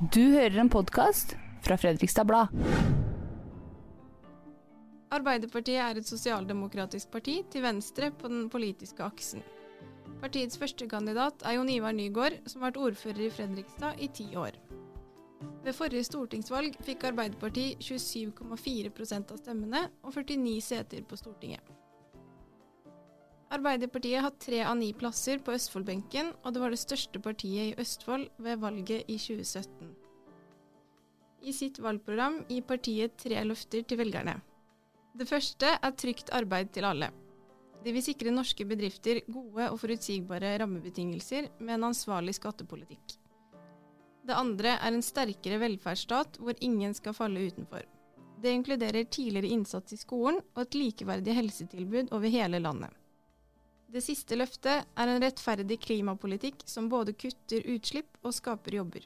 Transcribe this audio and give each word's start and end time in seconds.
Du 0.00 0.22
hører 0.32 0.54
en 0.62 0.70
podkast 0.72 1.34
fra 1.60 1.76
Fredrikstad 1.76 2.24
Blad. 2.24 2.48
Arbeiderpartiet 5.12 5.76
er 5.76 5.98
et 6.00 6.08
sosialdemokratisk 6.08 7.10
parti 7.12 7.34
til 7.52 7.66
venstre 7.66 8.08
på 8.08 8.30
den 8.32 8.46
politiske 8.48 9.04
aksen. 9.04 9.44
Partiets 10.22 10.56
førstekandidat 10.56 11.44
er 11.44 11.58
Jon 11.58 11.68
Ivar 11.68 11.92
Nygaard, 11.92 12.38
som 12.48 12.64
har 12.64 12.70
vært 12.70 12.80
ordfører 12.86 13.26
i 13.26 13.28
Fredrikstad 13.34 14.00
i 14.00 14.08
ti 14.08 14.30
år. 14.40 14.56
Ved 15.66 15.76
forrige 15.76 16.08
stortingsvalg 16.08 16.80
fikk 16.86 17.04
Arbeiderpartiet 17.10 17.84
27,4% 17.84 19.36
av 19.36 19.44
stemmene 19.44 19.84
og 20.00 20.16
49 20.16 20.56
seter 20.64 21.04
på 21.04 21.20
Stortinget. 21.20 21.60
Arbeiderpartiet 23.50 24.22
har 24.22 24.30
tre 24.38 24.60
av 24.62 24.76
ni 24.78 24.92
plasser 24.94 25.40
på 25.42 25.50
Østfoldbenken, 25.56 26.28
og 26.44 26.54
det 26.54 26.60
var 26.62 26.70
det 26.70 26.78
største 26.78 27.18
partiet 27.22 27.72
i 27.72 27.82
Østfold 27.82 28.28
ved 28.38 28.60
valget 28.62 29.08
i 29.10 29.16
2017. 29.18 29.88
I 31.42 31.54
sitt 31.56 31.80
valgprogram 31.82 32.44
gir 32.46 32.62
partiet 32.68 33.16
tre 33.18 33.42
løfter 33.48 33.82
til 33.82 33.98
velgerne. 33.98 34.36
Det 35.18 35.26
første 35.26 35.72
er 35.74 35.96
trygt 35.98 36.30
arbeid 36.36 36.70
til 36.76 36.86
alle. 36.86 37.08
De 37.82 37.94
vil 37.96 38.04
sikre 38.04 38.30
norske 38.30 38.66
bedrifter 38.68 39.22
gode 39.26 39.66
og 39.72 39.80
forutsigbare 39.82 40.52
rammebetingelser 40.60 41.48
med 41.58 41.74
en 41.74 41.88
ansvarlig 41.90 42.36
skattepolitikk. 42.36 43.16
Det 44.28 44.36
andre 44.36 44.76
er 44.76 44.94
en 44.94 45.02
sterkere 45.02 45.58
velferdsstat 45.64 46.38
hvor 46.38 46.54
ingen 46.62 46.94
skal 46.94 47.16
falle 47.16 47.48
utenfor. 47.50 47.82
Det 48.40 48.54
inkluderer 48.54 49.10
tidligere 49.10 49.50
innsats 49.56 49.96
i 49.96 49.98
skolen 49.98 50.38
og 50.54 50.62
et 50.68 50.76
likeverdig 50.78 51.34
helsetilbud 51.34 52.12
over 52.14 52.30
hele 52.30 52.60
landet. 52.62 52.92
Det 53.90 54.02
siste 54.04 54.36
løftet 54.38 54.86
er 54.86 55.10
en 55.10 55.18
rettferdig 55.18 55.80
klimapolitikk 55.82 56.60
som 56.68 56.86
både 56.92 57.10
kutter 57.18 57.64
utslipp 57.72 58.20
og 58.22 58.36
skaper 58.36 58.76
jobber. 58.78 59.02